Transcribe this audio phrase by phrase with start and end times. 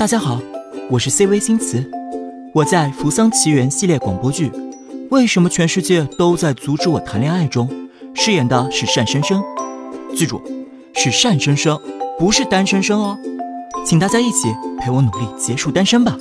[0.00, 0.40] 大家好，
[0.88, 1.84] 我是 CV 新慈，
[2.54, 4.48] 我在《扶桑奇缘》系列广播剧
[5.10, 7.68] 《为什么全世界都在阻止我谈恋爱》中，
[8.14, 9.42] 饰演的是单生生。
[10.16, 10.40] 记住，
[10.94, 11.78] 是单生生，
[12.18, 13.18] 不是单身生哦。
[13.84, 14.48] 请大家一起
[14.80, 16.16] 陪我努力结束单身吧。